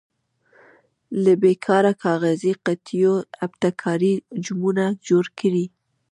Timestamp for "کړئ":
5.39-5.65